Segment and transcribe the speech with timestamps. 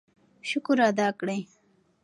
[0.49, 1.41] شکر ادا کړئ.